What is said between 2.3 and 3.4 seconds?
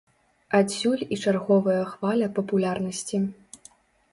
папулярнасці.